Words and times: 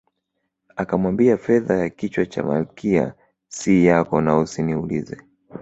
Akamwambia 0.75 1.37
fedha 1.37 1.77
ya 1.77 1.89
kichwa 1.89 2.25
cha 2.25 2.43
Malkia 2.43 3.13
si 3.49 3.85
yako 3.85 4.21
na 4.21 4.37
usiniulize 4.37 5.17